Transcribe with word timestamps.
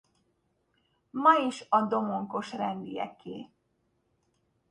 Ma 1.25 1.33
is 1.49 1.65
a 1.69 1.79
domonkos 1.81 2.49
rendieké. 2.53 3.37